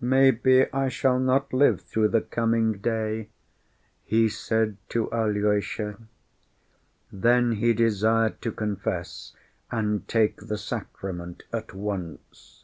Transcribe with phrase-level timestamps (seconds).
[0.00, 3.30] "Maybe I shall not live through the coming day,"
[4.04, 5.98] he said to Alyosha.
[7.10, 9.34] Then he desired to confess
[9.72, 12.62] and take the sacrament at once.